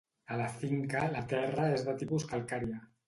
[0.35, 2.81] A la finca la terra és de tipus calcària.